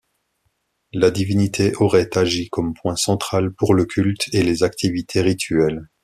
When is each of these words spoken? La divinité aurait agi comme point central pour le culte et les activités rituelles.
La 0.93 1.11
divinité 1.11 1.75
aurait 1.75 2.17
agi 2.17 2.49
comme 2.49 2.73
point 2.73 2.95
central 2.95 3.53
pour 3.53 3.75
le 3.75 3.85
culte 3.85 4.33
et 4.33 4.41
les 4.41 4.63
activités 4.63 5.21
rituelles. 5.21 5.89